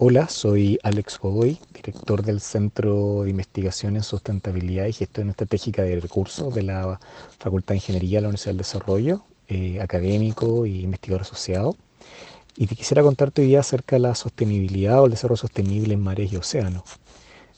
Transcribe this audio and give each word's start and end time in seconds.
Hola, 0.00 0.28
soy 0.28 0.78
Alex 0.84 1.18
Godoy, 1.18 1.58
director 1.74 2.22
del 2.22 2.40
Centro 2.40 3.24
de 3.24 3.30
Investigación 3.30 3.96
en 3.96 4.04
Sustentabilidad 4.04 4.86
y 4.86 4.92
Gestión 4.92 5.28
Estratégica 5.28 5.82
de 5.82 5.98
Recursos 5.98 6.54
de 6.54 6.62
la 6.62 7.00
Facultad 7.40 7.70
de 7.70 7.78
Ingeniería 7.78 8.18
de 8.18 8.22
la 8.22 8.28
Universidad 8.28 8.50
del 8.50 8.58
Desarrollo, 8.58 9.24
eh, 9.48 9.80
académico 9.80 10.66
y 10.66 10.82
investigador 10.84 11.22
asociado. 11.22 11.74
Y 12.56 12.68
te 12.68 12.76
quisiera 12.76 13.02
contarte 13.02 13.42
hoy 13.42 13.48
día 13.48 13.58
acerca 13.58 13.96
de 13.96 14.00
la 14.00 14.14
sostenibilidad 14.14 15.02
o 15.02 15.06
el 15.06 15.10
desarrollo 15.10 15.38
sostenible 15.38 15.94
en 15.94 16.00
mares 16.00 16.32
y 16.32 16.36
océanos, 16.36 16.84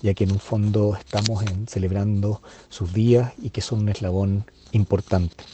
ya 0.00 0.14
que 0.14 0.24
en 0.24 0.32
un 0.32 0.40
fondo 0.40 0.96
estamos 0.98 1.44
celebrando 1.66 2.40
sus 2.70 2.94
días 2.94 3.34
y 3.42 3.50
que 3.50 3.60
son 3.60 3.80
un 3.80 3.90
eslabón 3.90 4.46
importante. 4.72 5.44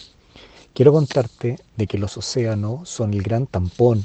Quiero 0.72 0.92
contarte 0.92 1.58
de 1.76 1.86
que 1.88 1.98
los 1.98 2.16
océanos 2.16 2.88
son 2.88 3.12
el 3.12 3.22
gran 3.22 3.48
tampón 3.48 4.04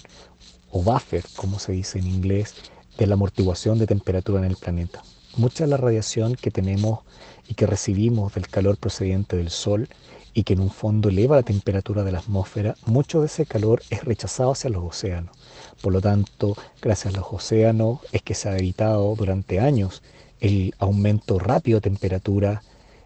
o 0.71 0.81
buffer, 0.81 1.23
como 1.35 1.59
se 1.59 1.73
dice 1.73 1.99
en 1.99 2.07
inglés, 2.07 2.55
de 2.97 3.07
la 3.07 3.15
amortiguación 3.15 3.79
de 3.79 3.87
temperatura 3.87 4.39
en 4.39 4.51
el 4.51 4.57
planeta. 4.57 5.03
Mucha 5.37 5.63
de 5.63 5.69
la 5.69 5.77
radiación 5.77 6.35
que 6.35 6.51
tenemos 6.51 6.99
y 7.47 7.53
que 7.53 7.65
recibimos 7.65 8.33
del 8.33 8.47
calor 8.47 8.77
procedente 8.77 9.37
del 9.37 9.49
Sol 9.49 9.87
y 10.33 10.43
que 10.43 10.53
en 10.53 10.61
un 10.61 10.69
fondo 10.69 11.09
eleva 11.09 11.35
la 11.35 11.43
temperatura 11.43 12.03
de 12.03 12.11
la 12.11 12.19
atmósfera, 12.19 12.75
mucho 12.85 13.19
de 13.19 13.27
ese 13.27 13.45
calor 13.45 13.81
es 13.89 14.03
rechazado 14.03 14.51
hacia 14.51 14.69
los 14.69 14.83
océanos. 14.83 15.35
Por 15.81 15.93
lo 15.93 16.01
tanto, 16.01 16.55
gracias 16.81 17.13
a 17.13 17.17
los 17.17 17.27
océanos 17.31 17.99
es 18.11 18.21
que 18.21 18.33
se 18.33 18.49
ha 18.49 18.57
evitado 18.57 19.15
durante 19.15 19.59
años 19.59 20.01
el 20.39 20.73
aumento 20.79 21.39
rápido 21.39 21.77
de 21.77 21.89
temperatura 21.89 22.63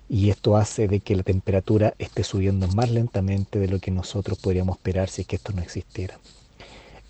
y 0.07 0.29
esto 0.29 0.55
hace 0.55 0.87
de 0.87 0.99
que 0.99 1.15
la 1.15 1.23
temperatura 1.23 1.95
esté 1.97 2.23
subiendo 2.23 2.67
más 2.69 2.91
lentamente 2.91 3.59
de 3.59 3.67
lo 3.67 3.79
que 3.79 3.91
nosotros 3.91 4.37
podríamos 4.37 4.77
esperar 4.77 5.09
si 5.09 5.25
que 5.25 5.37
esto 5.37 5.51
no 5.51 5.61
existiera. 5.61 6.19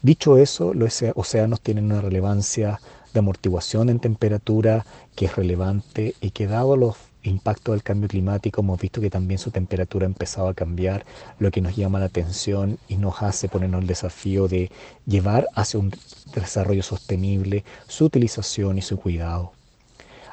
Dicho 0.05 0.37
eso, 0.37 0.75
los 0.75 1.03
océanos 1.15 1.61
tienen 1.61 1.85
una 1.85 1.99
relevancia 1.99 2.79
de 3.11 3.19
amortiguación 3.21 3.89
en 3.89 3.99
temperatura 3.99 4.85
que 5.15 5.25
es 5.25 5.35
relevante 5.35 6.13
y 6.21 6.29
que 6.29 6.45
dado 6.45 6.77
los 6.77 6.95
impactos 7.23 7.73
del 7.73 7.81
cambio 7.81 8.07
climático 8.07 8.61
hemos 8.61 8.79
visto 8.79 9.01
que 9.01 9.09
también 9.09 9.39
su 9.39 9.49
temperatura 9.49 10.05
ha 10.05 10.13
empezado 10.13 10.47
a 10.47 10.53
cambiar, 10.53 11.07
lo 11.39 11.49
que 11.49 11.59
nos 11.59 11.75
llama 11.75 11.97
la 11.97 12.05
atención 12.05 12.77
y 12.87 12.97
nos 12.97 13.23
hace 13.23 13.49
ponernos 13.49 13.81
el 13.81 13.87
desafío 13.87 14.47
de 14.47 14.69
llevar 15.07 15.47
hacia 15.55 15.79
un 15.79 15.91
desarrollo 16.35 16.83
sostenible 16.83 17.63
su 17.87 18.05
utilización 18.05 18.77
y 18.77 18.83
su 18.83 18.97
cuidado. 18.97 19.53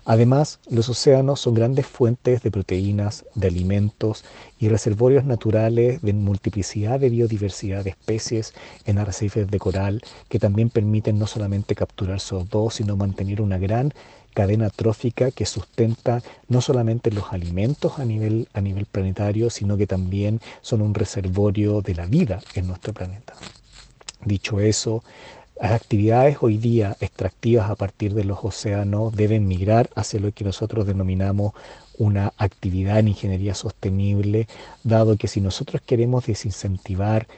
Además, 0.05 0.59
los 0.69 0.89
océanos 0.89 1.41
son 1.41 1.55
grandes 1.55 1.87
fuentes 1.87 2.43
de 2.43 2.51
proteínas, 2.51 3.25
de 3.37 3.47
alimentos 3.47 4.25
y 4.59 4.69
reservorios 4.69 5.25
naturales 5.25 6.03
de 6.03 6.13
multiplicidad 6.13 6.99
de 6.99 7.09
biodiversidad 7.09 7.85
de 7.85 7.91
especies 7.91 8.53
en 8.85 8.99
arrecifes 8.99 9.49
de 9.49 9.59
coral 9.61 10.03
que 10.29 10.41
también 10.41 10.71
permiten 10.71 11.21
no 11.21 11.29
solamente 11.29 11.77
capturar 11.77 12.19
CO2, 12.19 12.73
sino 12.73 12.97
mantener 12.97 13.41
una 13.41 13.59
gran 13.59 13.95
cadena 14.35 14.71
trófica 14.71 15.31
que 15.31 15.47
sustenta 15.47 16.23
no 16.49 16.61
solamente 16.61 17.13
los 17.13 17.33
alimentos 17.33 17.99
a 17.99 18.05
nivel, 18.05 18.49
a 18.55 18.61
nivel 18.61 18.87
planetario, 18.87 19.51
sino 19.51 19.77
que 19.77 19.87
también 19.87 20.41
son 20.63 20.83
un 20.83 20.95
reservorio 20.95 21.81
de 21.81 21.95
la 21.95 22.07
vida 22.07 22.41
en 22.55 22.67
nuestro 22.67 22.93
planeta. 22.93 23.35
Dicho 24.25 24.61
eso, 24.61 25.05
las 25.61 25.73
actividades 25.73 26.39
hoy 26.41 26.59
día 26.59 26.97
extractivas 27.01 27.71
a 27.71 27.77
partir 27.77 28.15
de 28.15 28.25
los 28.25 28.39
océanos 28.43 29.15
deben 29.15 29.47
migrar 29.47 29.91
hacia 29.95 30.21
lo 30.21 30.33
que 30.33 30.45
nosotros 30.45 30.87
denominamos 30.87 31.53
una 31.99 32.33
actividad 32.37 32.99
en 32.99 33.09
ingeniería 33.09 33.55
sostenible, 33.55 34.49
dado 34.83 35.17
que 35.17 35.29
si 35.29 35.41
nosotros 35.41 35.83
queremos 35.83 36.27
desincentivar 36.27 37.29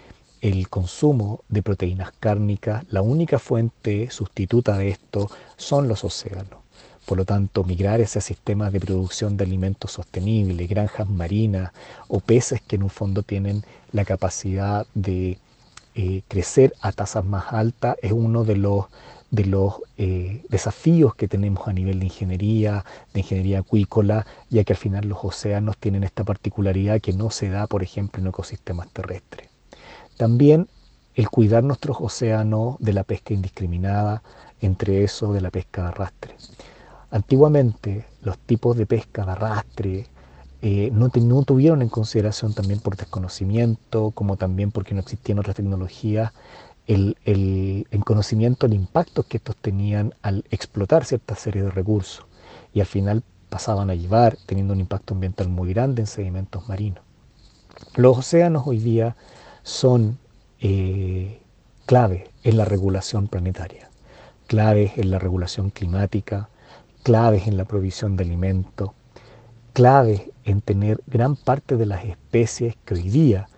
el 0.40 0.68
consumo 0.68 1.42
de 1.48 1.62
proteínas 1.62 2.12
cárnicas, 2.20 2.84
la 2.90 3.02
única 3.02 3.38
fuente 3.38 4.10
sustituta 4.10 4.78
de 4.78 4.90
esto 4.90 5.30
son 5.56 5.88
los 5.88 6.04
océanos. 6.04 6.64
Por 7.06 7.18
lo 7.18 7.24
tanto, 7.26 7.64
migrar 7.64 8.00
hacia 8.00 8.20
sistemas 8.22 8.72
de 8.72 8.80
producción 8.80 9.36
de 9.36 9.44
alimentos 9.44 9.92
sostenibles, 9.92 10.68
granjas 10.68 11.08
marinas 11.08 11.72
o 12.08 12.20
peces 12.20 12.62
que 12.62 12.76
en 12.76 12.84
un 12.84 12.90
fondo 12.90 13.22
tienen 13.22 13.64
la 13.92 14.06
capacidad 14.06 14.86
de 14.94 15.38
eh, 15.94 16.22
crecer 16.28 16.74
a 16.80 16.92
tasas 16.92 17.24
más 17.24 17.52
altas 17.52 17.96
es 18.02 18.12
uno 18.12 18.44
de 18.44 18.56
los, 18.56 18.86
de 19.30 19.44
los 19.46 19.74
eh, 19.96 20.44
desafíos 20.48 21.14
que 21.14 21.28
tenemos 21.28 21.68
a 21.68 21.72
nivel 21.72 22.00
de 22.00 22.06
ingeniería, 22.06 22.84
de 23.12 23.20
ingeniería 23.20 23.60
acuícola, 23.60 24.26
ya 24.50 24.64
que 24.64 24.72
al 24.72 24.78
final 24.78 25.08
los 25.08 25.18
océanos 25.22 25.76
tienen 25.76 26.04
esta 26.04 26.24
particularidad 26.24 27.00
que 27.00 27.12
no 27.12 27.30
se 27.30 27.48
da, 27.48 27.66
por 27.66 27.82
ejemplo, 27.82 28.20
en 28.20 28.28
ecosistemas 28.28 28.88
terrestres. 28.88 29.48
También 30.16 30.68
el 31.14 31.30
cuidar 31.30 31.62
nuestros 31.62 31.98
océanos 32.00 32.76
de 32.80 32.92
la 32.92 33.04
pesca 33.04 33.34
indiscriminada, 33.34 34.22
entre 34.60 35.04
eso 35.04 35.32
de 35.32 35.40
la 35.40 35.50
pesca 35.50 35.82
de 35.82 35.88
arrastre. 35.88 36.34
Antiguamente 37.10 38.06
los 38.22 38.38
tipos 38.38 38.76
de 38.76 38.86
pesca 38.86 39.24
de 39.24 39.30
arrastre, 39.32 40.06
eh, 40.66 40.90
no, 40.94 41.10
tuvieron 41.10 41.82
en 41.82 41.90
consideración 41.90 42.54
también 42.54 42.80
por 42.80 42.96
desconocimiento, 42.96 44.12
como 44.12 44.38
también 44.38 44.70
porque 44.70 44.94
no 44.94 45.00
existían 45.00 45.38
otras 45.38 45.56
tecnologías, 45.56 46.32
el, 46.86 47.18
el, 47.26 47.86
conocimiento 48.02 48.66
del 48.66 48.76
impacto 48.76 49.24
que 49.24 49.36
estos 49.36 49.56
tenían 49.56 50.14
al 50.22 50.46
explotar 50.50 51.04
cierta 51.04 51.34
serie 51.34 51.64
de 51.64 51.70
recursos 51.70 52.24
y 52.72 52.80
al 52.80 52.86
final 52.86 53.22
pasaban 53.50 53.90
a 53.90 53.94
llevar, 53.94 54.38
teniendo 54.46 54.72
un 54.72 54.80
impacto 54.80 55.12
ambiental 55.12 55.50
muy 55.50 55.74
grande 55.74 56.00
en 56.00 56.06
sedimentos 56.06 56.66
marinos. 56.66 57.04
Los 57.94 58.16
océanos 58.16 58.66
hoy 58.66 58.78
día 58.78 59.16
son 59.64 60.18
eh, 60.60 61.42
clave 61.84 62.30
en 62.42 62.56
la 62.56 62.64
regulación 62.64 63.28
planetaria, 63.28 63.90
claves 64.46 64.96
en 64.96 65.10
la 65.10 65.18
regulación 65.18 65.68
climática, 65.68 66.48
claves 67.02 67.48
en 67.48 67.58
la 67.58 67.66
provisión 67.66 68.16
de 68.16 68.24
alimentos, 68.24 68.92
clave 69.74 70.32
en 70.44 70.60
tener 70.60 71.02
gran 71.06 71.34
parte 71.34 71.76
de 71.76 71.84
las 71.84 72.04
especies 72.04 72.76
que 72.84 72.94
hoy 72.94 73.10
día 73.10 73.48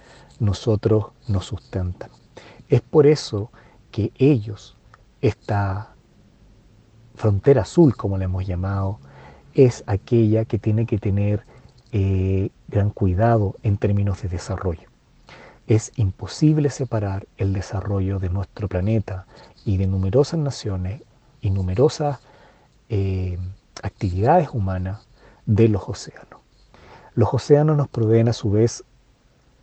nosotros 0.41 1.09
nos 1.29 1.45
sustentan. 1.45 2.11
Es 2.69 2.81
por 2.81 3.07
eso 3.07 3.53
que 3.93 4.13
ellos, 4.17 4.77
esta 5.21 5.95
frontera 7.15 7.63
azul, 7.63 7.95
como 7.95 8.17
la 8.17 8.25
hemos 8.25 8.47
llamado, 8.47 8.99
es 9.55 9.85
aquella 9.87 10.47
que 10.47 10.59
tiene 10.59 10.87
que 10.87 10.99
tener 10.99 11.45
eh, 11.93 12.49
gran 12.69 12.91
cuidado 12.91 13.55
en 13.63 13.77
términos 13.77 14.23
de 14.23 14.29
desarrollo. 14.29 14.89
Es 15.67 15.93
imposible 15.97 16.71
separar 16.71 17.27
el 17.37 17.53
desarrollo 17.53 18.19
de 18.19 18.31
nuestro 18.31 18.69
planeta 18.69 19.27
y 19.67 19.77
de 19.77 19.87
numerosas 19.87 20.41
naciones 20.41 21.03
y 21.43 21.51
numerosas 21.51 22.21
eh, 22.89 23.39
actividades 23.83 24.49
humanas 24.51 25.07
de 25.47 25.69
los 25.69 25.89
océanos. 25.89 26.41
Los 27.15 27.33
océanos 27.33 27.77
nos 27.77 27.89
proveen 27.89 28.29
a 28.29 28.33
su 28.33 28.51
vez 28.51 28.85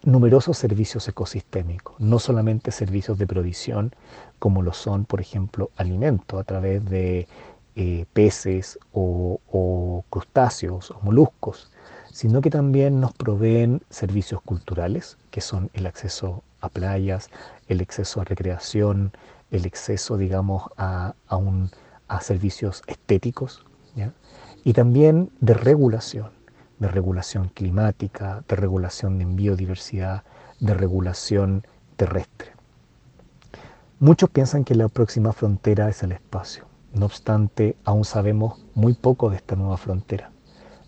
numerosos 0.03 0.57
servicios 0.57 1.07
ecosistémicos, 1.07 1.99
no 1.99 2.19
solamente 2.19 2.71
servicios 2.71 3.17
de 3.17 3.27
provisión, 3.27 3.93
como 4.39 4.61
lo 4.61 4.73
son, 4.73 5.05
por 5.05 5.21
ejemplo, 5.21 5.69
alimentos 5.77 6.39
a 6.39 6.43
través 6.43 6.83
de 6.85 7.27
eh, 7.75 8.05
peces 8.13 8.77
o, 8.91 10.03
crustáceos 10.09 10.91
o 10.91 10.99
moluscos, 11.01 11.71
sino 12.11 12.41
que 12.41 12.49
también 12.49 12.99
nos 12.99 13.13
proveen 13.13 13.81
servicios 13.89 14.41
culturales, 14.41 15.17
que 15.31 15.41
son 15.41 15.69
el 15.73 15.85
acceso 15.85 16.43
a 16.59 16.69
playas, 16.69 17.29
el 17.67 17.81
acceso 17.81 18.21
a 18.21 18.25
recreación, 18.25 19.11
el 19.51 19.65
acceso, 19.65 20.17
digamos, 20.17 20.63
a, 20.77 21.15
a 22.07 22.21
servicios 22.21 22.83
estéticos, 22.87 23.65
y 24.63 24.73
también 24.73 25.31
de 25.39 25.53
regulación, 25.53 26.31
de 26.79 26.87
regulación 26.87 27.49
climática, 27.49 28.43
de 28.47 28.55
regulación 28.55 29.17
de 29.17 29.25
biodiversidad, 29.25 30.23
de 30.59 30.73
regulación 30.73 31.65
terrestre. 31.95 32.51
Muchos 33.99 34.29
piensan 34.29 34.63
que 34.63 34.75
la 34.75 34.87
próxima 34.89 35.33
frontera 35.33 35.89
es 35.89 36.03
el 36.03 36.11
espacio. 36.11 36.65
No 36.93 37.05
obstante, 37.05 37.75
aún 37.85 38.05
sabemos 38.05 38.63
muy 38.75 38.93
poco 38.93 39.29
de 39.29 39.37
esta 39.37 39.55
nueva 39.55 39.77
frontera. 39.77 40.31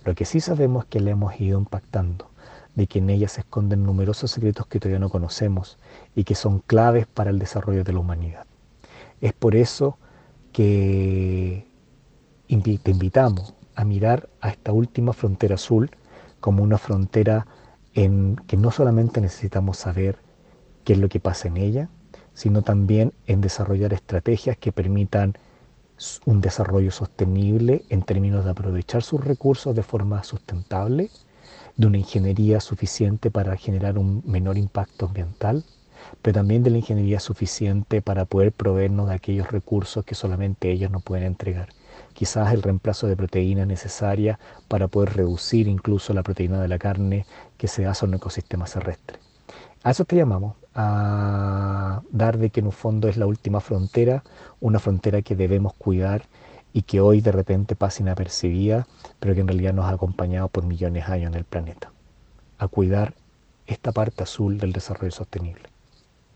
Lo 0.03 0.13
que 0.13 0.25
sí 0.25 0.39
sabemos 0.39 0.83
es 0.83 0.89
que 0.89 0.99
la 0.99 1.11
hemos 1.11 1.39
ido 1.39 1.57
impactando, 1.57 2.29
de 2.75 2.87
que 2.87 2.99
en 2.99 3.09
ella 3.09 3.27
se 3.27 3.41
esconden 3.41 3.83
numerosos 3.83 4.31
secretos 4.31 4.67
que 4.67 4.79
todavía 4.79 4.99
no 4.99 5.09
conocemos 5.09 5.79
y 6.13 6.25
que 6.25 6.35
son 6.35 6.59
claves 6.59 7.07
para 7.07 7.31
el 7.31 7.39
desarrollo 7.39 7.83
de 7.83 7.93
la 7.93 7.99
humanidad. 7.99 8.45
Es 9.19 9.33
por 9.33 9.55
eso 9.55 9.97
que 10.51 11.67
te 12.47 12.91
invitamos 12.91 13.54
a 13.75 13.85
mirar 13.85 14.29
a 14.41 14.49
esta 14.49 14.71
última 14.71 15.13
frontera 15.13 15.55
azul 15.55 15.91
como 16.39 16.63
una 16.63 16.77
frontera 16.77 17.47
en 17.93 18.35
que 18.47 18.57
no 18.57 18.71
solamente 18.71 19.21
necesitamos 19.21 19.77
saber 19.77 20.17
qué 20.83 20.93
es 20.93 20.99
lo 20.99 21.09
que 21.09 21.19
pasa 21.19 21.47
en 21.47 21.57
ella, 21.57 21.89
sino 22.33 22.61
también 22.61 23.13
en 23.27 23.41
desarrollar 23.41 23.93
estrategias 23.93 24.57
que 24.57 24.71
permitan 24.71 25.37
un 26.25 26.41
desarrollo 26.41 26.91
sostenible 26.91 27.85
en 27.89 28.03
términos 28.03 28.43
de 28.43 28.51
aprovechar 28.51 29.01
sus 29.01 29.23
recursos 29.23 29.75
de 29.75 29.83
forma 29.83 30.23
sustentable, 30.23 31.09
de 31.77 31.87
una 31.87 31.97
ingeniería 31.97 32.59
suficiente 32.59 33.31
para 33.31 33.55
generar 33.55 33.97
un 33.97 34.21
menor 34.25 34.57
impacto 34.57 35.05
ambiental 35.05 35.63
pero 36.21 36.35
también 36.35 36.63
de 36.63 36.69
la 36.69 36.77
ingeniería 36.77 37.19
suficiente 37.19 38.01
para 38.01 38.25
poder 38.25 38.51
proveernos 38.51 39.09
de 39.09 39.15
aquellos 39.15 39.51
recursos 39.51 40.05
que 40.05 40.15
solamente 40.15 40.71
ellos 40.71 40.91
nos 40.91 41.03
pueden 41.03 41.25
entregar. 41.25 41.69
Quizás 42.15 42.53
el 42.53 42.63
reemplazo 42.63 43.07
de 43.07 43.17
proteínas 43.17 43.67
necesaria 43.67 44.39
para 44.69 44.87
poder 44.87 45.17
reducir 45.17 45.67
incluso 45.67 46.13
la 46.13 46.23
proteína 46.23 46.61
de 46.61 46.69
la 46.69 46.79
carne 46.79 47.25
que 47.57 47.67
se 47.67 47.83
da 47.83 47.93
sobre 47.93 48.11
un 48.11 48.15
ecosistema 48.15 48.63
terrestre. 48.63 49.19
A 49.83 49.91
eso 49.91 50.05
te 50.05 50.15
llamamos, 50.15 50.55
a 50.73 52.01
dar 52.11 52.37
de 52.37 52.51
que 52.51 52.61
en 52.61 52.67
un 52.67 52.71
fondo 52.71 53.09
es 53.09 53.17
la 53.17 53.25
última 53.25 53.59
frontera, 53.59 54.23
una 54.61 54.79
frontera 54.79 55.21
que 55.21 55.35
debemos 55.35 55.73
cuidar 55.73 56.23
y 56.71 56.83
que 56.83 57.01
hoy 57.01 57.19
de 57.19 57.33
repente 57.33 57.75
pasa 57.75 58.01
inapercibida, 58.01 58.87
pero 59.19 59.35
que 59.35 59.41
en 59.41 59.49
realidad 59.49 59.73
nos 59.73 59.85
ha 59.85 59.89
acompañado 59.89 60.47
por 60.47 60.65
millones 60.65 61.07
de 61.07 61.13
años 61.13 61.31
en 61.33 61.37
el 61.37 61.43
planeta. 61.43 61.91
A 62.59 62.69
cuidar 62.69 63.13
esta 63.67 63.91
parte 63.91 64.23
azul 64.23 64.57
del 64.57 64.71
desarrollo 64.71 65.11
sostenible. 65.11 65.74